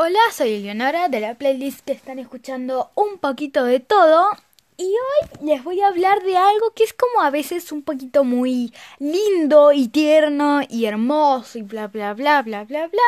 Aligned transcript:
Hola, 0.00 0.20
soy 0.32 0.54
Eleonora 0.54 1.08
de 1.08 1.18
la 1.18 1.34
playlist 1.34 1.80
que 1.84 1.90
están 1.90 2.20
escuchando 2.20 2.92
un 2.94 3.18
poquito 3.18 3.64
de 3.64 3.80
todo 3.80 4.28
y 4.76 4.84
hoy 4.84 5.28
les 5.44 5.64
voy 5.64 5.80
a 5.80 5.88
hablar 5.88 6.22
de 6.22 6.36
algo 6.36 6.70
que 6.72 6.84
es 6.84 6.92
como 6.92 7.20
a 7.20 7.30
veces 7.30 7.72
un 7.72 7.82
poquito 7.82 8.22
muy 8.22 8.72
lindo 9.00 9.72
y 9.72 9.88
tierno 9.88 10.60
y 10.68 10.84
hermoso 10.84 11.58
y 11.58 11.62
bla 11.62 11.88
bla 11.88 12.14
bla 12.14 12.42
bla 12.42 12.62
bla 12.62 12.86
bla, 12.86 13.02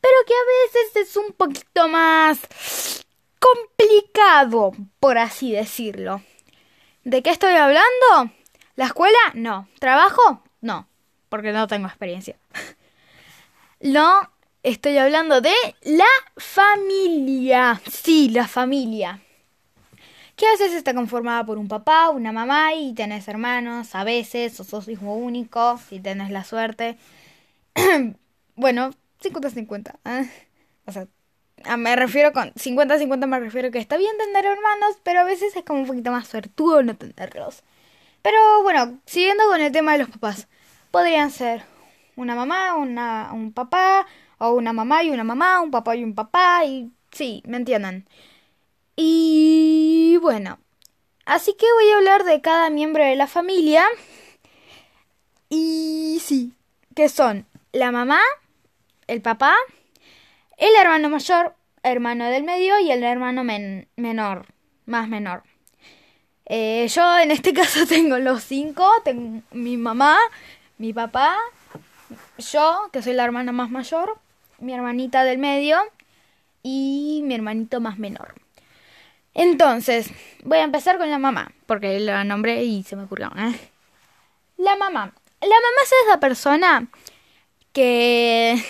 pero 0.00 0.14
que 0.26 0.32
a 0.32 0.46
veces 0.64 1.10
es 1.10 1.16
un 1.18 1.34
poquito 1.34 1.88
más 1.88 3.04
complicado, 3.38 4.72
por 5.00 5.18
así 5.18 5.52
decirlo. 5.52 6.22
¿De 7.04 7.22
qué 7.22 7.28
estoy 7.28 7.52
hablando? 7.52 8.32
¿La 8.76 8.86
escuela? 8.86 9.18
No. 9.34 9.68
¿Trabajo? 9.78 10.42
No, 10.62 10.88
porque 11.28 11.52
no 11.52 11.66
tengo 11.66 11.86
experiencia. 11.86 12.38
No, 13.80 14.28
estoy 14.68 14.98
hablando 14.98 15.40
de 15.40 15.54
la 15.82 16.04
familia. 16.36 17.80
Sí, 17.90 18.28
la 18.30 18.46
familia. 18.46 19.20
Que 20.36 20.46
a 20.46 20.50
veces 20.52 20.72
está 20.72 20.94
conformada 20.94 21.44
por 21.44 21.58
un 21.58 21.68
papá, 21.68 22.10
una 22.10 22.32
mamá 22.32 22.74
y 22.74 22.94
tenés 22.94 23.26
hermanos, 23.28 23.94
a 23.94 24.04
veces, 24.04 24.58
o 24.60 24.64
sos 24.64 24.88
hijo 24.88 25.12
único, 25.12 25.78
si 25.88 26.00
tenés 26.00 26.30
la 26.30 26.44
suerte. 26.44 26.96
bueno, 28.54 28.90
50-50. 29.22 29.94
¿eh? 30.04 30.30
O 30.86 30.92
sea, 30.92 31.06
me 31.76 31.96
refiero 31.96 32.32
con 32.32 32.52
50-50 32.52 33.26
me 33.26 33.40
refiero 33.40 33.70
que 33.70 33.78
está 33.78 33.96
bien 33.96 34.16
tener 34.16 34.44
hermanos, 34.44 34.98
pero 35.02 35.20
a 35.20 35.24
veces 35.24 35.56
es 35.56 35.64
como 35.64 35.80
un 35.80 35.86
poquito 35.86 36.12
más 36.12 36.28
suertudo 36.28 36.82
no 36.82 36.96
tenerlos. 36.96 37.64
Pero 38.22 38.62
bueno, 38.62 38.98
siguiendo 39.06 39.44
con 39.48 39.60
el 39.60 39.72
tema 39.72 39.92
de 39.92 39.98
los 39.98 40.10
papás, 40.10 40.46
podrían 40.90 41.30
ser 41.30 41.62
una 42.16 42.34
mamá, 42.34 42.74
una, 42.74 43.30
un 43.32 43.52
papá, 43.52 44.06
o 44.38 44.52
una 44.52 44.72
mamá 44.72 45.02
y 45.02 45.10
una 45.10 45.24
mamá, 45.24 45.60
un 45.60 45.70
papá 45.70 45.96
y 45.96 46.04
un 46.04 46.14
papá, 46.14 46.64
y 46.64 46.90
sí, 47.10 47.42
me 47.46 47.56
entienden. 47.56 48.08
Y 48.96 50.18
bueno, 50.22 50.58
así 51.24 51.54
que 51.54 51.66
voy 51.72 51.90
a 51.90 51.96
hablar 51.96 52.24
de 52.24 52.40
cada 52.40 52.70
miembro 52.70 53.04
de 53.04 53.16
la 53.16 53.26
familia. 53.26 53.84
Y 55.48 56.20
sí, 56.22 56.52
que 56.94 57.08
son 57.08 57.46
la 57.72 57.92
mamá, 57.92 58.20
el 59.06 59.22
papá, 59.22 59.54
el 60.56 60.74
hermano 60.74 61.08
mayor, 61.10 61.54
hermano 61.82 62.26
del 62.26 62.44
medio 62.44 62.78
y 62.80 62.90
el 62.90 63.02
hermano 63.04 63.44
menor, 63.44 64.46
más 64.86 65.08
menor. 65.08 65.44
Eh, 66.46 66.88
yo 66.88 67.18
en 67.18 67.30
este 67.30 67.52
caso 67.54 67.86
tengo 67.86 68.18
los 68.18 68.42
cinco, 68.42 68.90
tengo 69.04 69.42
mi 69.52 69.76
mamá, 69.76 70.18
mi 70.78 70.92
papá, 70.92 71.36
yo, 72.38 72.88
que 72.92 73.02
soy 73.02 73.12
la 73.12 73.24
hermana 73.24 73.52
más 73.52 73.70
mayor, 73.70 74.18
mi 74.58 74.74
hermanita 74.74 75.24
del 75.24 75.38
medio 75.38 75.78
y 76.62 77.22
mi 77.24 77.34
hermanito 77.34 77.80
más 77.80 77.98
menor. 77.98 78.34
Entonces, 79.34 80.10
voy 80.44 80.58
a 80.58 80.64
empezar 80.64 80.98
con 80.98 81.10
la 81.10 81.18
mamá, 81.18 81.52
porque 81.66 82.00
la 82.00 82.24
nombré 82.24 82.64
y 82.64 82.82
se 82.82 82.96
me 82.96 83.04
ocurrió. 83.04 83.30
¿eh? 83.36 83.54
La 84.56 84.76
mamá. 84.76 85.12
La 85.40 85.48
mamá 85.48 85.82
es 85.84 85.92
esa 86.06 86.18
persona 86.18 86.88
que 87.72 88.60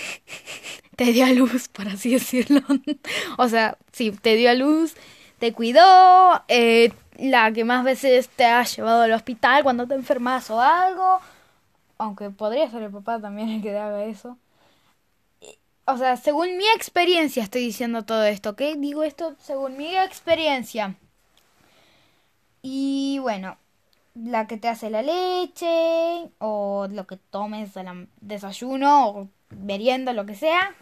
te 0.97 1.12
dio 1.12 1.25
a 1.25 1.33
luz, 1.33 1.69
por 1.69 1.89
así 1.89 2.12
decirlo. 2.12 2.61
o 3.39 3.48
sea, 3.48 3.78
sí, 3.92 4.11
te 4.11 4.36
dio 4.36 4.50
a 4.50 4.55
luz, 4.55 4.94
te 5.39 5.53
cuidó, 5.55 6.44
eh, 6.48 6.92
la 7.16 7.50
que 7.53 7.64
más 7.64 7.84
veces 7.84 8.28
te 8.28 8.44
ha 8.44 8.62
llevado 8.64 9.03
al 9.03 9.12
hospital 9.12 9.62
cuando 9.62 9.86
te 9.86 9.94
enfermas 9.94 10.50
o 10.50 10.61
algo. 10.61 11.20
Aunque 11.97 12.31
podría 12.31 12.70
ser 12.70 12.83
el 12.83 12.91
papá 12.91 13.19
también 13.20 13.48
el 13.48 13.62
que 13.62 13.70
te 13.70 13.78
haga 13.78 14.05
eso 14.05 14.36
o 15.89 15.97
sea, 15.97 16.17
según 16.19 16.58
mi 16.58 16.69
experiencia 16.77 17.42
estoy 17.42 17.62
diciendo 17.62 18.05
todo 18.05 18.25
esto, 18.25 18.50
¿ok? 18.50 18.61
Digo 18.77 19.05
esto 19.05 19.34
según 19.41 19.78
mi 19.78 19.97
experiencia. 19.97 20.97
Y 22.61 23.19
bueno, 23.20 23.56
la 24.14 24.47
que 24.47 24.59
te 24.59 24.69
hace 24.69 24.91
la 24.91 25.00
leche, 25.00 26.31
o 26.38 26.88
lo 26.91 27.06
que 27.06 27.16
tomes 27.16 27.75
al 27.78 28.09
desayuno, 28.21 29.09
o 29.09 29.28
merienda, 29.50 30.12
lo 30.12 30.26
que 30.26 30.34
sea. 30.34 30.75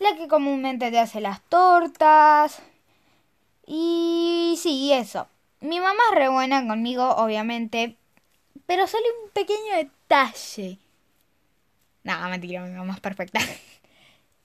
La 0.00 0.16
que 0.16 0.26
comúnmente 0.26 0.90
te 0.90 0.98
hace 0.98 1.20
las 1.20 1.40
tortas. 1.42 2.60
Y 3.66 4.58
sí, 4.60 4.92
eso. 4.92 5.28
Mi 5.60 5.78
mamá 5.78 6.00
es 6.10 6.18
re 6.18 6.28
buena 6.28 6.66
conmigo, 6.66 7.08
obviamente. 7.16 7.96
Pero 8.66 8.86
sale 8.88 9.04
un 9.24 9.30
pequeño 9.30 9.76
detalle. 9.76 10.78
Nada, 12.02 12.28
mentira, 12.28 12.62
mi 12.62 12.74
mamá 12.74 12.94
es 12.94 13.00
perfecta. 13.00 13.40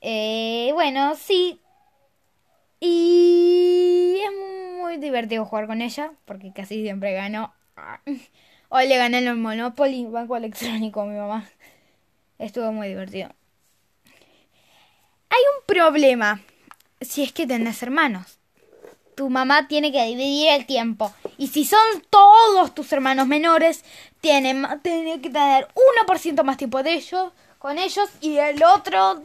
Eh, 0.05 0.71
bueno, 0.73 1.15
sí. 1.15 1.61
Y 2.81 4.19
es 4.21 4.31
muy 4.77 4.97
divertido 4.97 5.45
jugar 5.45 5.65
con 5.65 5.81
ella, 5.81 6.11
porque 6.25 6.51
casi 6.53 6.83
siempre 6.83 7.13
gano. 7.13 7.53
Hoy 8.69 8.87
le 8.87 8.97
gané 8.97 9.19
en 9.19 9.27
el 9.29 9.37
Monopoly, 9.37 10.05
banco 10.05 10.35
electrónico 10.35 11.01
a 11.01 11.05
mi 11.05 11.15
mamá. 11.15 11.49
Estuvo 12.37 12.71
muy 12.73 12.89
divertido. 12.89 13.29
Hay 15.29 15.41
un 15.57 15.65
problema. 15.65 16.41
Si 16.99 17.23
es 17.23 17.31
que 17.31 17.47
tenés 17.47 17.81
hermanos. 17.81 18.39
Tu 19.15 19.29
mamá 19.29 19.67
tiene 19.69 19.91
que 19.91 20.03
dividir 20.03 20.49
el 20.49 20.65
tiempo. 20.65 21.13
Y 21.37 21.47
si 21.47 21.63
son 21.63 21.79
todos 22.09 22.75
tus 22.75 22.91
hermanos 22.91 23.27
menores, 23.27 23.85
tiene 24.19 24.67
que 24.83 25.29
tener 25.29 25.67
1% 26.07 26.43
más 26.43 26.57
tiempo 26.57 26.83
de 26.83 26.93
ellos, 26.93 27.31
con 27.59 27.77
ellos 27.77 28.09
y 28.21 28.37
el 28.37 28.61
otro 28.63 29.21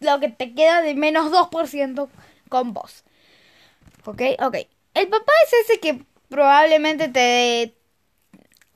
lo 0.00 0.20
que 0.20 0.28
te 0.28 0.54
queda 0.54 0.82
de 0.82 0.94
menos 0.94 1.30
2% 1.32 2.08
con 2.48 2.72
vos. 2.72 3.04
¿Ok? 4.04 4.22
Ok. 4.40 4.56
El 4.94 5.08
papá 5.08 5.32
es 5.46 5.52
ese 5.64 5.80
que 5.80 6.04
probablemente 6.28 7.08
te... 7.08 7.74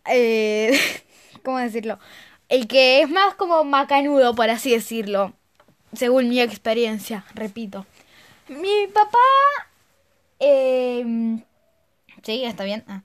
Eh, 0.07 0.79
¿Cómo 1.45 1.59
decirlo? 1.59 1.99
El 2.49 2.67
que 2.67 3.01
es 3.01 3.09
más 3.09 3.35
como 3.35 3.65
macanudo, 3.65 4.35
por 4.35 4.51
así 4.51 4.71
decirlo. 4.73 5.35
Según 5.93 6.29
mi 6.29 6.41
experiencia, 6.41 7.25
repito. 7.35 7.87
Mi 8.49 8.87
papá... 8.93 9.19
Eh, 10.41 11.05
sí, 12.23 12.45
está 12.45 12.65
bien. 12.65 12.85
Ah. 12.89 13.03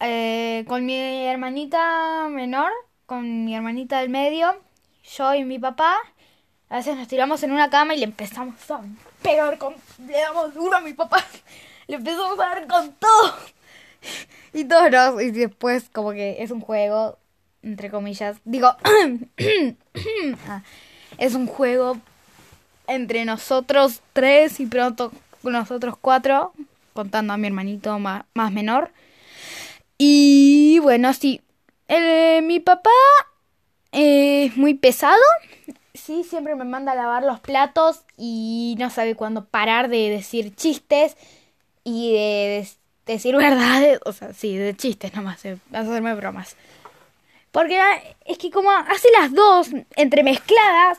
Eh, 0.00 0.64
con 0.66 0.86
mi 0.86 0.96
hermanita 1.26 2.28
menor, 2.30 2.70
con 3.06 3.44
mi 3.44 3.54
hermanita 3.54 4.00
del 4.00 4.08
medio, 4.08 4.58
yo 5.02 5.34
y 5.34 5.44
mi 5.44 5.58
papá 5.58 5.98
a 6.70 6.76
veces 6.76 6.96
nos 6.96 7.08
tiramos 7.08 7.42
en 7.42 7.50
una 7.50 7.68
cama 7.68 7.94
y 7.94 7.98
le 7.98 8.04
empezamos 8.04 8.70
a 8.70 8.80
pegar 9.22 9.58
con... 9.58 9.74
Le 10.06 10.20
damos 10.20 10.54
duro 10.54 10.76
a 10.76 10.80
mi 10.80 10.92
papá. 10.92 11.22
Le 11.88 11.96
empezamos 11.96 12.38
a 12.38 12.42
dar 12.44 12.66
con 12.66 12.92
todo. 12.94 13.34
Y 14.52 14.64
todos 14.64 15.20
Y 15.22 15.30
después 15.30 15.88
como 15.92 16.10
que 16.12 16.42
es 16.42 16.50
un 16.50 16.60
juego, 16.60 17.18
entre 17.62 17.90
comillas. 17.90 18.36
Digo... 18.44 18.74
Ah, 20.48 20.62
es 21.18 21.34
un 21.34 21.46
juego 21.48 21.98
entre 22.86 23.24
nosotros 23.24 24.00
tres 24.12 24.60
y 24.60 24.66
pronto 24.66 25.12
nosotros 25.42 25.96
cuatro. 26.00 26.52
Contando 26.94 27.32
a 27.32 27.36
mi 27.36 27.48
hermanito 27.48 27.98
más, 27.98 28.24
menor. 28.52 28.92
Y 29.98 30.78
bueno, 30.80 31.12
sí. 31.14 31.42
mi 32.42 32.60
papá 32.60 32.90
es 33.90 34.56
muy 34.56 34.74
pesado 34.74 35.20
sí, 36.00 36.24
siempre 36.24 36.54
me 36.54 36.64
manda 36.64 36.92
a 36.92 36.96
lavar 36.96 37.22
los 37.22 37.40
platos 37.40 38.00
y 38.16 38.76
no 38.78 38.90
sabe 38.90 39.14
cuándo 39.14 39.44
parar 39.44 39.88
de 39.88 40.10
decir 40.10 40.54
chistes 40.54 41.16
y 41.84 42.12
de 42.12 42.68
decir 43.06 43.36
verdades, 43.36 44.00
o 44.04 44.12
sea, 44.12 44.32
sí, 44.32 44.56
de 44.56 44.76
chistes 44.76 45.14
nomás, 45.14 45.42
de 45.42 45.58
hacerme 45.72 46.14
bromas. 46.14 46.56
Porque 47.52 47.80
es 48.24 48.38
que 48.38 48.50
como 48.50 48.70
hace 48.70 49.08
las 49.18 49.32
dos 49.34 49.70
entremezcladas, 49.96 50.98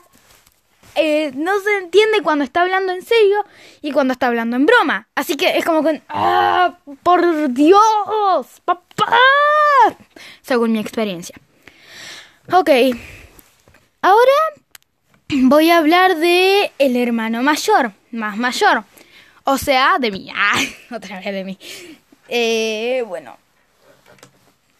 eh, 0.94 1.32
no 1.34 1.58
se 1.60 1.78
entiende 1.78 2.20
cuando 2.22 2.44
está 2.44 2.60
hablando 2.60 2.92
en 2.92 3.02
serio 3.02 3.44
y 3.80 3.92
cuando 3.92 4.12
está 4.12 4.26
hablando 4.26 4.56
en 4.56 4.66
broma. 4.66 5.08
Así 5.14 5.36
que 5.36 5.56
es 5.56 5.64
como 5.64 5.82
que, 5.82 6.02
¡ah! 6.08 6.76
¡Por 7.02 7.52
Dios! 7.52 8.46
¡Papá! 8.64 9.18
Según 10.42 10.72
mi 10.72 10.80
experiencia. 10.80 11.34
Ok. 12.52 12.68
Ahora 14.02 14.32
voy 15.42 15.70
a 15.70 15.78
hablar 15.78 16.16
de 16.16 16.72
el 16.78 16.96
hermano 16.96 17.42
mayor, 17.42 17.92
más 18.10 18.36
mayor. 18.36 18.84
O 19.44 19.58
sea, 19.58 19.96
de 19.98 20.10
mí. 20.10 20.30
Ah, 20.34 20.60
otra 20.94 21.20
vez 21.20 21.32
de 21.32 21.44
mí. 21.44 21.58
Eh, 22.28 23.04
bueno, 23.06 23.36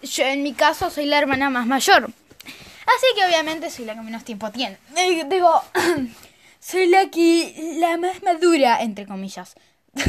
yo 0.03 0.25
en 0.25 0.43
mi 0.43 0.53
caso 0.53 0.91
soy 0.91 1.07
la 1.07 1.19
hermana 1.19 1.51
más 1.51 1.67
mayor. 1.67 2.05
Así 2.05 3.07
que 3.17 3.25
obviamente 3.25 3.71
soy 3.71 3.85
la 3.85 3.95
que 3.95 4.01
menos 4.01 4.25
tiempo 4.25 4.51
tiene. 4.51 4.79
Eh, 4.97 5.25
digo, 5.29 5.63
soy 6.61 6.87
la 6.87 7.11
que. 7.11 7.77
la 7.79 7.97
más 7.97 8.23
madura, 8.23 8.83
entre 8.83 9.07
comillas. 9.07 9.55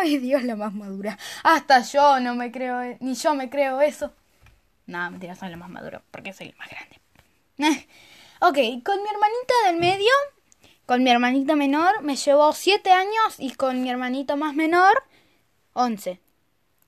Ay 0.00 0.18
Dios, 0.18 0.44
la 0.44 0.56
más 0.56 0.72
madura. 0.72 1.18
Hasta 1.42 1.82
yo 1.82 2.20
no 2.20 2.34
me 2.34 2.52
creo, 2.52 2.96
ni 3.00 3.14
yo 3.14 3.34
me 3.34 3.50
creo 3.50 3.80
eso. 3.80 4.12
No, 4.86 5.10
mentira, 5.10 5.34
soy 5.34 5.50
la 5.50 5.56
más 5.56 5.68
madura, 5.68 6.00
porque 6.10 6.32
soy 6.32 6.48
la 6.48 6.54
más 6.56 6.68
grande. 6.70 7.86
Ok, 8.40 8.56
con 8.84 9.02
mi 9.02 9.08
hermanita 9.08 9.54
del 9.66 9.76
medio, 9.78 10.12
Con 10.86 11.02
mi 11.02 11.10
hermanita 11.10 11.56
menor 11.56 12.02
me 12.02 12.14
llevó 12.14 12.52
7 12.52 12.90
años 12.92 13.34
y 13.38 13.50
con 13.50 13.82
mi 13.82 13.90
hermanito 13.90 14.36
más 14.36 14.54
menor 14.54 15.02
11 15.72 16.20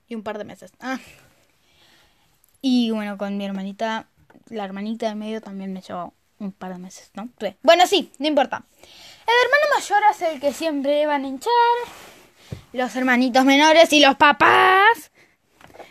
y 0.07 0.15
un 0.15 0.23
par 0.23 0.37
de 0.37 0.45
meses. 0.45 0.71
Ah. 0.79 0.97
Y 2.61 2.91
bueno, 2.91 3.17
con 3.17 3.37
mi 3.37 3.45
hermanita, 3.45 4.07
la 4.47 4.63
hermanita 4.63 5.09
de 5.09 5.15
medio 5.15 5.41
también 5.41 5.73
me 5.73 5.81
llevó 5.81 6.13
un 6.39 6.53
par 6.53 6.71
de 6.71 6.79
meses, 6.79 7.11
¿no? 7.15 7.29
Bueno, 7.63 7.85
sí, 7.85 8.11
no 8.17 8.27
importa. 8.27 8.63
El 8.81 9.33
hermano 9.45 9.75
mayor 9.75 10.01
es 10.09 10.21
el 10.21 10.39
que 10.39 10.53
siempre 10.53 11.05
van 11.05 11.25
a 11.25 11.27
hinchar. 11.27 11.51
Los 12.71 12.95
hermanitos 12.95 13.43
menores 13.43 13.91
y 13.91 13.99
los 13.99 14.15
papás. 14.15 15.11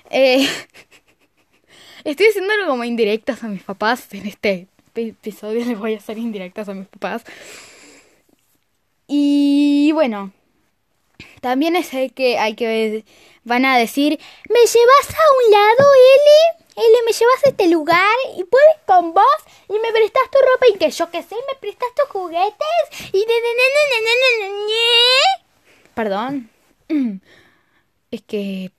Eh, 0.08 0.48
estoy 2.04 2.26
haciendo 2.26 2.52
algo 2.54 2.68
como 2.68 2.84
indirectas 2.84 3.44
a 3.44 3.48
mis 3.48 3.62
papás. 3.62 4.08
En 4.12 4.26
este 4.26 4.68
episodio 4.94 5.64
les 5.66 5.78
voy 5.78 5.94
a 5.94 5.98
hacer 5.98 6.18
indirectas 6.18 6.68
a 6.68 6.74
mis 6.74 6.88
papás. 6.88 7.24
Y 9.06 9.90
bueno, 9.92 10.32
también 11.40 11.76
el 11.76 12.12
que 12.12 12.38
hay 12.38 12.54
que 12.54 13.04
van 13.44 13.64
a 13.64 13.76
decir, 13.76 14.18
¿me 14.48 14.60
llevas 14.60 15.10
a 15.10 15.22
un 15.44 15.50
lado, 15.50 15.90
Eli? 15.94 16.60
Eli, 16.76 16.96
¿me 17.04 17.12
llevas 17.12 17.44
a 17.44 17.48
este 17.50 17.68
lugar? 17.68 18.16
¿Y 18.36 18.44
puedes 18.44 18.76
con 18.86 19.12
vos? 19.12 19.24
¿Y 19.68 19.72
me 19.74 19.92
prestas 19.92 20.30
tu 20.30 20.38
ropa? 20.38 20.66
¿Y 20.72 20.78
que 20.78 20.90
yo 20.90 21.10
qué 21.10 21.22
sé? 21.22 21.34
¿Me 21.34 21.58
prestas 21.60 21.88
tus 21.96 22.08
juguetes? 22.08 23.12
Y 23.12 23.18
de... 23.18 23.40
Perdón. 25.94 26.50
Es 28.12 28.22
que 28.22 28.72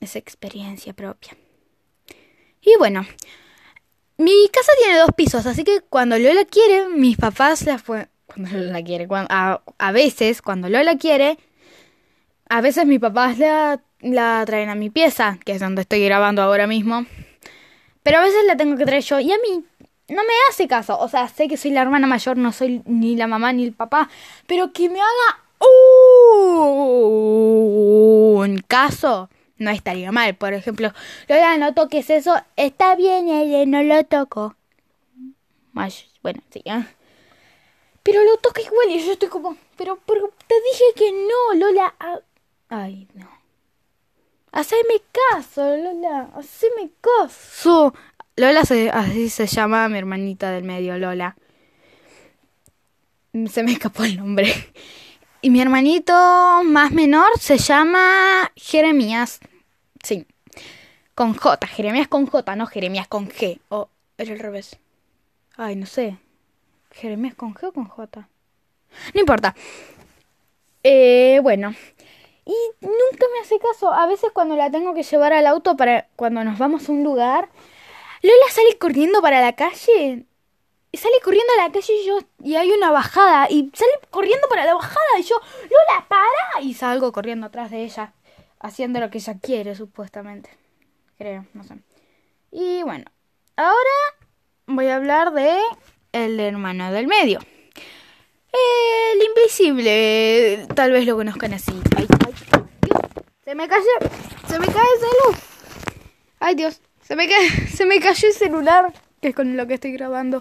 es 0.00 0.16
experiencia 0.16 0.94
propia. 0.94 1.36
Y 2.60 2.74
bueno, 2.76 3.06
mi 4.16 4.48
casa 4.52 4.72
tiene 4.80 4.98
dos 4.98 5.10
pisos, 5.16 5.46
así 5.46 5.64
que 5.64 5.80
cuando 5.80 6.18
Lola 6.18 6.44
quiere, 6.44 6.88
mis 6.88 7.16
papás 7.16 7.62
la 7.66 7.78
fue... 7.78 8.08
Cuando 8.26 8.56
Lola 8.56 8.82
quiere, 8.82 9.06
a, 9.10 9.60
a 9.78 9.92
veces, 9.92 10.42
cuando 10.42 10.68
Lola 10.68 10.96
quiere, 10.96 11.38
a 12.48 12.60
veces 12.60 12.86
mis 12.86 13.00
papás 13.00 13.38
la, 13.38 13.80
la 14.00 14.42
traen 14.46 14.68
a 14.70 14.74
mi 14.74 14.90
pieza, 14.90 15.38
que 15.44 15.52
es 15.52 15.60
donde 15.60 15.82
estoy 15.82 16.04
grabando 16.04 16.42
ahora 16.42 16.66
mismo. 16.66 17.06
Pero 18.02 18.18
a 18.18 18.22
veces 18.22 18.44
la 18.46 18.56
tengo 18.56 18.76
que 18.76 18.84
traer 18.84 19.02
yo 19.02 19.18
y 19.20 19.32
a 19.32 19.36
mí 19.36 19.64
no 20.08 20.22
me 20.22 20.32
hace 20.50 20.68
caso. 20.68 20.98
O 20.98 21.08
sea, 21.08 21.28
sé 21.28 21.48
que 21.48 21.56
soy 21.56 21.70
la 21.70 21.82
hermana 21.82 22.06
mayor, 22.06 22.36
no 22.36 22.52
soy 22.52 22.82
ni 22.84 23.16
la 23.16 23.26
mamá 23.26 23.52
ni 23.52 23.64
el 23.64 23.72
papá. 23.72 24.08
Pero 24.46 24.72
que 24.72 24.88
me 24.88 25.00
haga 25.00 25.40
un 28.36 28.58
caso 28.68 29.30
no 29.58 29.70
estaría 29.70 30.12
mal. 30.12 30.34
Por 30.34 30.54
ejemplo, 30.54 30.92
Lola, 31.28 31.56
no 31.58 31.74
toques 31.74 32.10
eso. 32.10 32.34
Está 32.56 32.94
bien, 32.96 33.28
ella 33.28 33.64
no 33.66 33.82
lo 33.82 34.04
toco. 34.04 34.56
Bueno, 35.72 36.40
sí, 36.50 36.62
¿eh? 36.64 36.86
Pero 38.02 38.22
lo 38.22 38.36
toca 38.36 38.60
igual 38.60 38.90
y 38.90 39.04
yo 39.04 39.12
estoy 39.12 39.28
como... 39.28 39.56
Pero, 39.76 39.98
te 40.46 40.54
dije 40.54 40.84
que 40.94 41.12
no, 41.12 41.58
Lola. 41.58 41.94
Ay, 42.68 43.08
no. 43.14 43.28
Haceme 44.52 45.02
caso, 45.30 45.76
Lola. 45.76 46.30
Haceme 46.34 46.90
caso. 47.00 47.94
Lola 48.36 48.60
así 48.60 49.30
se 49.30 49.46
llama 49.46 49.88
mi 49.88 49.98
hermanita 49.98 50.50
del 50.50 50.64
medio, 50.64 50.98
Lola. 50.98 51.36
Se 53.50 53.62
me 53.62 53.72
escapó 53.72 54.04
el 54.04 54.18
nombre. 54.18 54.52
Y 55.44 55.50
mi 55.50 55.60
hermanito 55.60 56.14
más 56.64 56.92
menor 56.92 57.38
se 57.38 57.58
llama 57.58 58.50
Jeremías. 58.56 59.40
Sí. 60.02 60.26
Con 61.14 61.34
J. 61.34 61.66
Jeremías 61.66 62.08
con 62.08 62.24
J, 62.26 62.56
no 62.56 62.64
Jeremías 62.64 63.06
con 63.08 63.28
G. 63.28 63.60
O 63.68 63.90
era 64.16 64.32
el 64.32 64.38
revés. 64.38 64.78
Ay, 65.58 65.76
no 65.76 65.84
sé. 65.84 66.16
Jeremías 66.92 67.34
con 67.34 67.52
G 67.52 67.68
o 67.68 67.72
con 67.72 67.84
J. 67.84 68.26
No 69.12 69.20
importa. 69.20 69.54
Eh, 70.82 71.40
bueno. 71.42 71.74
Y 72.46 72.56
nunca 72.80 73.26
me 73.34 73.40
hace 73.42 73.58
caso. 73.58 73.92
A 73.92 74.06
veces 74.06 74.30
cuando 74.32 74.56
la 74.56 74.70
tengo 74.70 74.94
que 74.94 75.02
llevar 75.02 75.34
al 75.34 75.46
auto 75.46 75.76
para 75.76 76.08
cuando 76.16 76.42
nos 76.42 76.56
vamos 76.56 76.88
a 76.88 76.92
un 76.92 77.04
lugar, 77.04 77.50
Lola 78.22 78.48
sale 78.48 78.78
corriendo 78.78 79.20
para 79.20 79.42
la 79.42 79.52
calle. 79.52 80.24
Sale 80.96 81.20
corriendo 81.22 81.52
a 81.58 81.66
la 81.66 81.72
calle 81.72 81.92
y 81.92 82.06
yo 82.06 82.18
y 82.42 82.56
hay 82.56 82.70
una 82.70 82.90
bajada 82.90 83.48
y 83.50 83.70
sale 83.74 83.92
corriendo 84.10 84.48
para 84.48 84.64
la 84.64 84.74
bajada 84.74 85.18
y 85.18 85.22
yo 85.22 85.36
Lola 85.62 86.06
para 86.08 86.62
y 86.62 86.74
salgo 86.74 87.12
corriendo 87.12 87.46
atrás 87.46 87.70
de 87.70 87.84
ella 87.84 88.12
haciendo 88.60 89.00
lo 89.00 89.10
que 89.10 89.18
ella 89.18 89.34
quiere 89.40 89.74
supuestamente 89.74 90.50
creo 91.18 91.46
no 91.52 91.64
sé 91.64 91.74
y 92.50 92.82
bueno 92.82 93.04
ahora 93.56 93.76
voy 94.66 94.86
a 94.86 94.96
hablar 94.96 95.32
de 95.32 95.58
el 96.12 96.38
hermano 96.40 96.92
del 96.92 97.06
medio 97.06 97.40
el 98.54 99.22
invisible, 99.22 100.66
tal 100.74 100.92
vez 100.92 101.06
lo 101.06 101.16
conozcan 101.16 101.54
así. 101.54 101.72
Ay, 101.96 102.06
ay, 102.08 102.34
Dios, 102.82 103.10
se 103.44 103.54
me 103.54 103.68
cayó, 103.68 103.84
se 104.48 104.58
me 104.58 104.66
cae 104.66 104.86
el 104.94 105.00
celular. 105.00 105.40
Ay, 106.40 106.54
Dios, 106.54 106.80
se 107.02 107.16
me, 107.16 107.28
cae, 107.28 107.50
se 107.74 107.84
me 107.84 108.00
cayó 108.00 108.28
el 108.28 108.34
celular, 108.34 108.92
que 109.20 109.28
es 109.28 109.34
con 109.34 109.56
lo 109.56 109.66
que 109.66 109.74
estoy 109.74 109.92
grabando. 109.92 110.40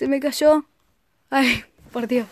Se 0.00 0.08
me 0.08 0.18
cayó. 0.18 0.64
Ay, 1.28 1.62
por 1.92 2.06
Dios. 2.06 2.26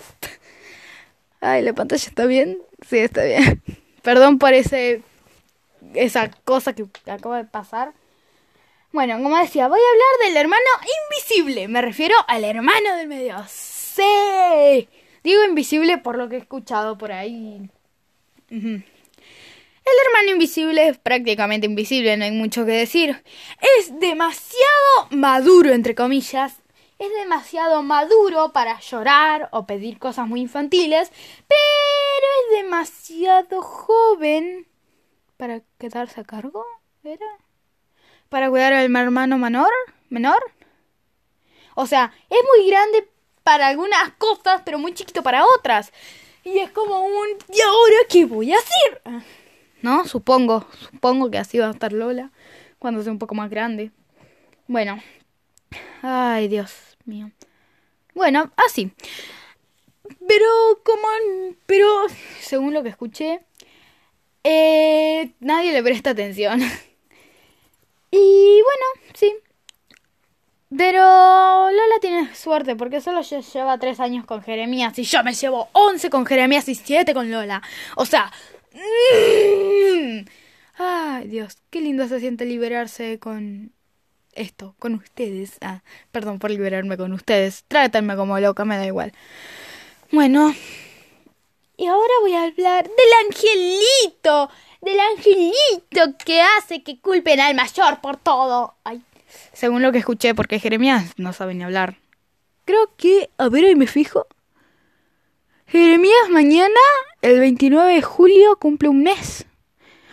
Ay, 1.43 1.61
la 1.61 1.75
pantalla 1.75 2.03
está 2.03 2.25
bien. 2.25 2.63
Sí, 2.89 2.97
está 2.97 3.25
bien. 3.25 3.63
Perdón 4.01 4.39
por 4.39 4.55
ese 4.55 5.03
esa 5.93 6.31
cosa 6.31 6.73
que 6.73 6.87
acaba 7.07 7.37
de 7.37 7.45
pasar. 7.45 7.93
Bueno, 8.91 9.23
como 9.23 9.37
decía, 9.37 9.69
voy 9.69 9.81
a 9.81 9.93
hablar 9.93 10.29
del 10.29 10.37
hermano 10.39 10.65
invisible. 11.11 11.69
Me 11.69 11.83
refiero 11.83 12.15
al 12.27 12.45
hermano 12.45 12.97
del 12.97 13.07
medio. 13.07 13.37
Sí. 13.51 14.89
Digo 15.23 15.45
invisible 15.45 15.99
por 15.99 16.17
lo 16.17 16.31
que 16.31 16.37
he 16.37 16.39
escuchado 16.39 16.97
por 16.97 17.13
ahí. 17.13 17.69
El 18.49 18.83
hermano 20.07 20.31
invisible 20.33 20.89
es 20.89 20.97
prácticamente 20.97 21.67
invisible, 21.67 22.17
no 22.17 22.25
hay 22.25 22.33
mucho 22.33 22.65
que 22.65 22.73
decir. 22.73 23.23
Es 23.79 24.01
demasiado 24.01 25.09
maduro, 25.11 25.75
entre 25.75 25.95
comillas. 25.95 26.57
Es 26.99 27.13
demasiado 27.13 27.85
maduro 27.85 28.53
para 28.53 28.81
llorar 28.81 29.49
o 29.53 29.67
pedir 29.67 30.01
cosas 30.01 30.27
muy 30.27 30.41
infantiles, 30.41 31.13
pero 31.47 32.27
es 32.41 32.63
demasiado 32.63 33.63
joven 33.63 34.67
para 35.37 35.61
quedarse 35.79 36.21
a 36.21 36.25
cargo, 36.25 36.65
¿era? 37.05 37.25
Para 38.29 38.51
cuidar 38.51 38.73
al 38.73 38.97
hermano 38.97 39.39
menor, 39.39 39.71
menor. 40.09 40.43
O 41.77 41.87
sea, 41.87 42.13
es 42.29 42.39
muy 42.57 42.69
grande 42.69 43.09
para 43.45 43.69
algunas 43.69 44.11
cosas, 44.19 44.63
pero 44.65 44.81
muy 44.81 44.93
chiquito 44.93 45.23
para 45.23 45.45
otras. 45.45 45.93
Y 46.43 46.59
es 46.59 46.71
como 46.73 47.07
un 47.07 47.29
¿y 47.55 47.61
ahora 47.61 47.97
qué 48.09 48.25
voy 48.25 48.53
a 48.53 48.57
hacer? 48.57 49.23
¿No? 49.83 50.05
Supongo, 50.05 50.67
supongo 50.91 51.31
que 51.31 51.39
así 51.39 51.61
va 51.61 51.69
a 51.69 51.71
estar 51.71 51.93
Lola 51.93 52.33
cuando 52.81 53.05
sea 53.05 53.13
un 53.13 53.21
poco 53.21 53.37
más 53.37 53.51
grande. 53.51 53.93
Bueno. 54.67 55.01
Ay, 56.03 56.49
Dios 56.49 56.88
mío. 57.09 57.31
Bueno, 58.15 58.53
así. 58.57 58.93
Pero 60.27 60.47
como 60.85 61.07
pero 61.67 61.87
según 62.41 62.75
lo 62.75 62.83
que 62.83 62.89
escuché, 62.91 63.41
eh, 64.45 65.33
nadie 65.41 65.73
le 65.73 65.83
presta 65.83 66.11
atención. 66.11 66.61
y 68.11 68.61
bueno, 68.63 69.13
sí, 69.15 69.35
pero 70.77 71.01
Lola 71.71 72.01
tiene 72.01 72.35
suerte 72.35 72.77
porque 72.77 73.01
solo 73.01 73.23
lleva 73.23 73.79
tres 73.79 74.01
años 74.01 74.27
con 74.27 74.43
Jeremías 74.43 74.99
y 74.99 75.05
yo 75.05 75.25
me 75.25 75.33
llevo 75.33 75.69
once 75.73 76.11
con 76.11 76.27
Jeremías 76.27 76.69
y 76.69 76.75
siete 76.75 77.15
con 77.15 77.31
Lola. 77.31 77.63
O 77.97 78.05
sea... 78.05 78.31
Mm. 78.75 80.27
Ay, 80.81 81.27
Dios, 81.27 81.59
qué 81.71 81.81
lindo 81.81 82.07
se 82.07 82.21
siente 82.21 82.45
liberarse 82.45 83.19
con 83.19 83.73
esto, 84.39 84.75
con 84.79 84.95
ustedes. 84.95 85.59
Ah, 85.61 85.83
perdón 86.13 86.39
por 86.39 86.51
liberarme 86.51 86.97
con 86.97 87.13
ustedes. 87.13 87.65
Trátenme 87.69 88.17
como 88.17 88.39
loca, 88.39 88.65
me 88.65 88.77
da 88.77 88.87
igual. 88.87 89.13
Bueno, 90.11 90.55
y 91.77 91.87
ahora 91.87 92.13
voy 92.23 92.35
a 92.35 92.43
hablar 92.43 92.85
del 92.85 93.27
angelito, 93.27 94.51
del 94.81 94.99
angelito 94.99 96.19
que 96.25 96.41
hace 96.41 96.83
que 96.83 96.99
culpen 97.01 97.39
al 97.39 97.55
mayor 97.55 98.01
por 98.01 98.17
todo. 98.17 98.75
Ay, 98.83 99.01
según 99.53 99.83
lo 99.83 99.93
que 99.93 99.99
escuché, 99.99 100.35
porque 100.35 100.59
Jeremías 100.59 101.13
no 101.19 101.33
sabe 101.33 101.55
ni 101.55 101.63
hablar. 101.63 101.99
Creo 102.65 102.91
que, 102.97 103.31
a 103.39 103.49
ver, 103.49 103.65
ahí 103.65 103.77
me 103.77 103.87
fijo. 103.87 104.27
Jeremías 105.67 106.31
mañana, 106.31 106.81
el 107.23 107.39
29 107.39 107.95
de 107.95 108.03
julio, 108.03 108.59
cumple 108.59 108.89
un 108.89 109.03
mes. 109.03 109.47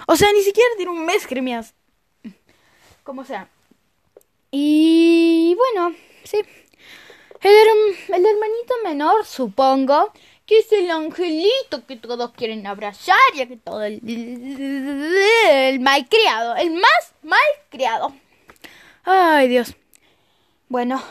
O 0.07 0.15
sea, 0.15 0.31
ni 0.33 0.41
siquiera 0.41 0.69
tiene 0.77 0.91
un 0.91 1.05
mes, 1.05 1.25
Jeremías. 1.25 1.73
Como 3.03 3.23
sea. 3.23 3.49
Y 4.57 5.53
bueno, 5.57 5.93
sí. 6.23 6.37
El, 7.41 7.67
el 8.15 8.25
hermanito 8.25 8.73
menor, 8.85 9.25
supongo, 9.25 10.13
que 10.45 10.59
es 10.59 10.71
el 10.71 10.89
angelito 10.89 11.85
que 11.85 11.97
todos 11.97 12.31
quieren 12.31 12.65
abrazar, 12.65 13.17
ya 13.35 13.47
que 13.47 13.57
todo 13.57 13.83
el, 13.83 13.99
el 15.51 15.79
mal 15.81 16.07
criado, 16.07 16.55
el 16.55 16.71
más 16.71 17.13
mal 17.21 17.37
criado. 17.69 18.13
Ay, 19.03 19.49
Dios. 19.49 19.75
Bueno, 20.69 21.03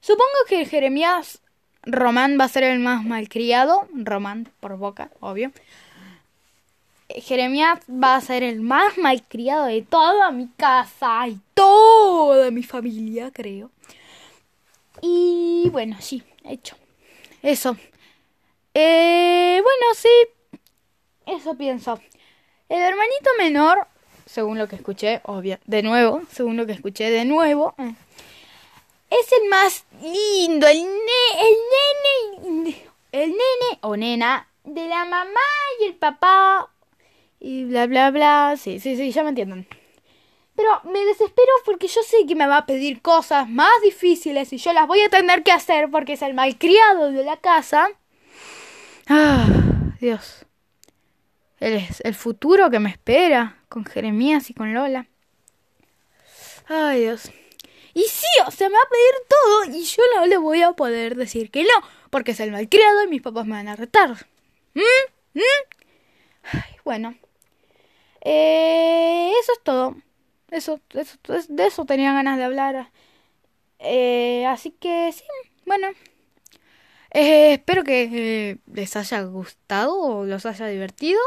supongo 0.00 0.26
que 0.48 0.66
Jeremías 0.66 1.42
Román 1.84 2.36
va 2.38 2.46
a 2.46 2.48
ser 2.48 2.64
el 2.64 2.80
más 2.80 3.04
malcriado. 3.04 3.86
Román 3.94 4.52
por 4.58 4.76
boca, 4.76 5.12
obvio. 5.20 5.52
Jeremías 7.16 7.80
va 7.88 8.16
a 8.16 8.20
ser 8.20 8.42
el 8.42 8.60
más 8.60 8.98
malcriado 8.98 9.66
de 9.66 9.82
toda 9.82 10.30
mi 10.30 10.48
casa 10.56 11.28
y 11.28 11.38
toda 11.54 12.50
mi 12.50 12.62
familia, 12.62 13.30
creo. 13.32 13.70
Y 15.02 15.68
bueno, 15.70 15.96
sí, 16.00 16.22
hecho. 16.44 16.76
Eso. 17.42 17.76
Eh, 18.74 19.60
bueno, 19.62 19.94
sí. 19.94 20.10
Eso 21.26 21.54
pienso. 21.54 22.00
El 22.68 22.80
hermanito 22.80 23.30
menor, 23.38 23.86
según 24.26 24.58
lo 24.58 24.68
que 24.68 24.76
escuché, 24.76 25.20
obvio, 25.24 25.58
de 25.66 25.82
nuevo, 25.82 26.22
según 26.32 26.56
lo 26.56 26.66
que 26.66 26.72
escuché 26.72 27.10
de 27.10 27.24
nuevo, 27.24 27.74
eh, 27.78 27.94
es 29.10 29.32
el 29.32 29.48
más 29.48 29.84
lindo, 30.00 30.66
el, 30.68 30.78
el 30.78 31.56
nene, 32.44 32.84
el 33.12 33.30
nene 33.30 33.78
o 33.80 33.96
nena 33.96 34.48
de 34.64 34.86
la 34.86 35.04
mamá 35.04 35.40
y 35.80 35.86
el 35.86 35.94
papá 35.94 36.68
y 37.40 37.64
bla 37.64 37.86
bla 37.86 38.10
bla. 38.10 38.54
Sí, 38.56 38.78
sí, 38.78 38.96
sí, 38.96 39.10
ya 39.10 39.22
me 39.22 39.30
entienden. 39.30 39.66
Pero 40.54 40.68
me 40.84 41.04
desespero 41.06 41.52
porque 41.64 41.88
yo 41.88 42.02
sé 42.02 42.26
que 42.26 42.34
me 42.34 42.46
va 42.46 42.58
a 42.58 42.66
pedir 42.66 43.00
cosas 43.00 43.48
más 43.48 43.72
difíciles 43.82 44.52
y 44.52 44.58
yo 44.58 44.72
las 44.72 44.86
voy 44.86 45.00
a 45.00 45.08
tener 45.08 45.42
que 45.42 45.52
hacer 45.52 45.90
porque 45.90 46.12
es 46.12 46.22
el 46.22 46.34
malcriado 46.34 47.10
de 47.10 47.24
la 47.24 47.38
casa. 47.38 47.88
Ah, 49.08 49.46
Dios. 50.00 50.44
Él 51.60 51.74
es 51.74 52.00
el 52.02 52.14
futuro 52.14 52.70
que 52.70 52.78
me 52.78 52.90
espera 52.90 53.56
con 53.68 53.84
Jeremías 53.84 54.50
y 54.50 54.54
con 54.54 54.74
Lola. 54.74 55.06
Ay, 56.68 57.00
Dios. 57.00 57.30
Y 57.94 58.02
sí, 58.02 58.26
o 58.46 58.50
sea, 58.50 58.68
me 58.68 58.76
va 58.76 58.82
a 58.82 58.88
pedir 58.88 59.14
todo 59.28 59.78
y 59.78 59.84
yo 59.84 60.02
no 60.14 60.26
le 60.26 60.36
voy 60.36 60.62
a 60.62 60.72
poder 60.72 61.16
decir 61.16 61.50
que 61.50 61.64
no, 61.64 61.88
porque 62.10 62.32
es 62.32 62.40
el 62.40 62.52
malcriado 62.52 63.02
y 63.04 63.08
mis 63.08 63.22
papás 63.22 63.46
me 63.46 63.52
van 63.52 63.68
a 63.68 63.76
retar. 63.76 64.10
¿Mm? 64.74 64.82
¿Mm? 65.34 65.40
Bueno. 66.84 67.14
Eh, 68.20 69.32
eso 69.40 69.52
es 69.52 69.62
todo. 69.62 69.96
Eso, 70.50 70.80
eso, 70.94 71.18
de 71.48 71.66
eso 71.66 71.84
tenía 71.84 72.12
ganas 72.12 72.38
de 72.38 72.44
hablar. 72.44 72.90
Eh, 73.78 74.46
así 74.46 74.72
que 74.72 75.12
sí, 75.12 75.24
bueno. 75.64 75.88
Eh, 77.12 77.54
espero 77.54 77.82
que 77.82 78.58
les 78.72 78.96
haya 78.96 79.22
gustado 79.22 79.98
o 79.98 80.24
los 80.26 80.46
haya 80.46 80.66
divertido. 80.66 81.20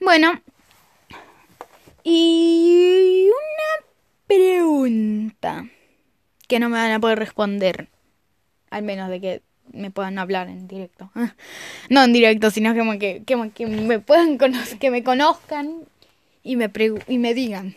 Bueno. 0.00 0.40
Y 2.04 3.28
una 3.28 3.86
pregunta 4.26 5.66
que 6.46 6.60
no 6.60 6.68
me 6.68 6.78
van 6.78 6.92
a 6.92 7.00
poder 7.00 7.18
responder. 7.18 7.88
Al 8.70 8.82
menos 8.82 9.10
de 9.10 9.20
que 9.20 9.42
me 9.72 9.90
puedan 9.90 10.18
hablar 10.18 10.48
en 10.48 10.68
directo. 10.68 11.10
No 11.88 12.02
en 12.02 12.12
directo, 12.12 12.50
sino 12.50 12.74
que, 12.74 13.22
que, 13.24 13.50
que 13.54 13.66
me 13.66 14.00
puedan 14.00 14.38
que 14.80 14.90
me 14.90 15.04
conozcan 15.04 15.84
y 16.46 16.56
me, 16.56 16.70
y 17.08 17.18
me 17.18 17.34
digan, 17.34 17.76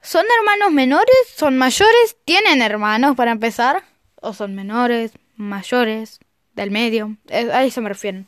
¿son 0.00 0.24
hermanos 0.38 0.72
menores? 0.72 1.16
¿Son 1.34 1.58
mayores? 1.58 2.16
¿Tienen 2.24 2.62
hermanos 2.62 3.16
para 3.16 3.32
empezar? 3.32 3.82
¿O 4.20 4.32
son 4.32 4.54
menores, 4.54 5.12
mayores, 5.36 6.20
del 6.54 6.70
medio? 6.70 7.16
Eh, 7.28 7.50
a 7.52 7.64
eso 7.64 7.82
me 7.82 7.88
refieren. 7.88 8.26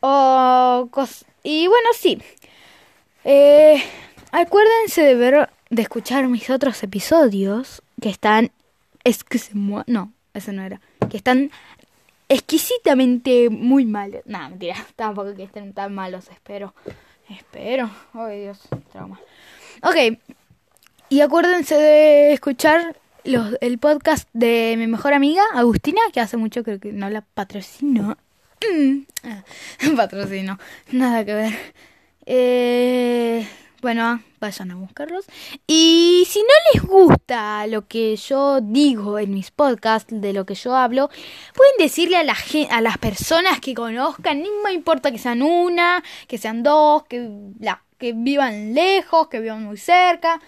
O 0.00 0.88
y 1.42 1.66
bueno, 1.68 1.88
sí. 1.94 2.18
Eh, 3.24 3.82
acuérdense 4.32 5.02
de 5.02 5.14
ver, 5.14 5.50
de 5.68 5.82
escuchar 5.82 6.26
mis 6.28 6.48
otros 6.48 6.82
episodios 6.82 7.82
que 8.00 8.08
están... 8.08 8.50
No, 9.86 10.12
ese 10.34 10.52
no 10.52 10.62
era. 10.62 10.80
Que 11.10 11.18
están 11.18 11.50
exquisitamente 12.28 13.50
muy 13.50 13.84
malos. 13.84 14.22
No, 14.24 14.48
mentira. 14.48 14.76
Tampoco 14.96 15.34
que 15.34 15.44
estén 15.44 15.74
tan 15.74 15.94
malos, 15.94 16.28
espero. 16.30 16.74
Espero. 17.28 17.90
Ay, 18.12 18.42
Dios, 18.42 18.60
trauma. 18.92 19.20
Ok. 19.82 20.18
Y 21.08 21.20
acuérdense 21.20 21.76
de 21.76 22.32
escuchar 22.32 22.96
los, 23.24 23.56
el 23.60 23.78
podcast 23.78 24.28
de 24.32 24.74
mi 24.78 24.86
mejor 24.86 25.12
amiga, 25.12 25.42
Agustina, 25.54 26.00
que 26.12 26.20
hace 26.20 26.36
mucho 26.36 26.62
creo 26.62 26.80
que 26.80 26.92
no 26.92 27.10
la 27.10 27.22
patrocino. 27.22 28.16
Mm. 28.72 29.00
Ah, 29.24 29.44
patrocino. 29.96 30.58
Nada 30.92 31.24
que 31.24 31.34
ver. 31.34 31.52
Eh, 32.26 33.46
bueno, 33.82 34.22
vayan 34.40 34.70
a 34.70 34.74
buscarlos. 34.76 35.24
Y 35.66 36.26
si 36.28 36.40
no 36.40 36.46
les 36.72 36.82
gusta 36.82 37.66
lo 37.66 37.86
que 37.86 38.16
yo 38.16 38.60
digo 38.60 39.18
en 39.18 39.34
mis 39.34 39.50
podcasts, 39.50 40.08
de 40.10 40.32
lo 40.32 40.46
que 40.46 40.54
yo 40.54 40.74
hablo, 40.74 41.10
pueden 41.54 41.74
decirle 41.78 42.16
a, 42.16 42.24
la, 42.24 42.36
a 42.70 42.80
las 42.80 42.98
personas 42.98 43.60
que 43.60 43.74
conozcan, 43.74 44.42
no 44.42 44.48
me 44.64 44.72
importa 44.72 45.10
que 45.10 45.18
sean 45.18 45.42
una, 45.42 46.02
que 46.26 46.38
sean 46.38 46.62
dos, 46.62 47.04
que, 47.04 47.30
la, 47.60 47.82
que 47.98 48.12
vivan 48.14 48.74
lejos, 48.74 49.28
que 49.28 49.40
vivan 49.40 49.64
muy 49.64 49.76
cerca. 49.76 50.40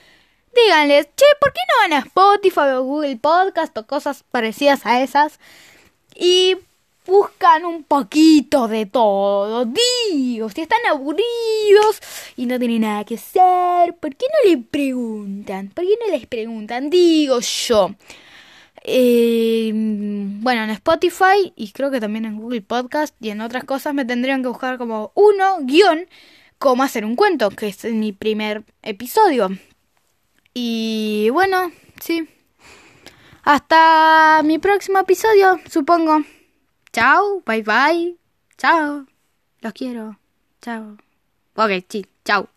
Díganles, 0.54 1.08
che, 1.14 1.26
¿por 1.40 1.52
qué 1.52 1.60
no 1.68 1.88
van 1.88 2.02
a 2.02 2.06
Spotify 2.06 2.76
o 2.76 2.82
Google 2.82 3.16
Podcast 3.16 3.76
o 3.76 3.86
cosas 3.86 4.24
parecidas 4.30 4.86
a 4.86 5.02
esas? 5.02 5.38
Y 6.14 6.56
buscan 7.08 7.64
un 7.64 7.82
poquito 7.84 8.68
de 8.68 8.86
todo. 8.86 9.64
Digo, 9.64 10.50
si 10.50 10.60
están 10.60 10.80
aburridos 10.88 12.00
y 12.36 12.46
no 12.46 12.58
tienen 12.58 12.82
nada 12.82 13.04
que 13.04 13.14
hacer, 13.14 13.96
¿por 13.96 14.14
qué 14.14 14.26
no 14.26 14.50
le 14.50 14.58
preguntan? 14.58 15.70
¿Por 15.70 15.84
qué 15.84 15.96
no 16.04 16.12
les 16.12 16.26
preguntan? 16.26 16.90
Digo 16.90 17.40
yo. 17.40 17.94
Eh, 18.84 19.72
bueno, 19.74 20.64
en 20.64 20.70
Spotify 20.70 21.52
y 21.56 21.72
creo 21.72 21.90
que 21.90 22.00
también 22.00 22.26
en 22.26 22.38
Google 22.38 22.62
Podcast 22.62 23.14
y 23.20 23.30
en 23.30 23.40
otras 23.40 23.64
cosas 23.64 23.94
me 23.94 24.04
tendrían 24.04 24.42
que 24.42 24.48
buscar 24.48 24.78
como 24.78 25.12
uno 25.14 25.58
guion 25.62 26.06
cómo 26.58 26.82
hacer 26.82 27.04
un 27.04 27.16
cuento, 27.16 27.50
que 27.50 27.68
es 27.68 27.84
mi 27.84 28.12
primer 28.12 28.64
episodio. 28.82 29.50
Y 30.54 31.30
bueno, 31.32 31.72
sí. 32.00 32.28
Hasta 33.44 34.42
mi 34.44 34.58
próximo 34.58 34.98
episodio, 34.98 35.58
supongo. 35.70 36.22
Chao, 36.98 37.40
bye 37.46 37.62
bye. 37.62 38.16
Chao. 38.56 39.06
Los 39.60 39.72
quiero. 39.72 40.18
Chao. 40.60 40.96
Ok, 41.54 41.84
sí, 41.88 42.04
chao. 42.24 42.48